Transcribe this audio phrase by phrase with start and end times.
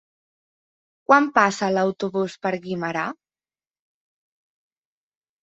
[1.11, 3.05] Quan passa l'autobús per Guimerà?